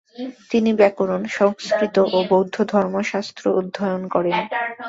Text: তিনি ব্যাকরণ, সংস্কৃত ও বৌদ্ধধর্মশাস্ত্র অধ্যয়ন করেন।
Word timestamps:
তিনি 0.51 0.71
ব্যাকরণ, 0.73 1.21
সংস্কৃত 1.31 1.95
ও 2.13 2.17
বৌদ্ধধর্মশাস্ত্র 2.29 3.43
অধ্যয়ন 3.59 4.03
করেন। 4.07 4.37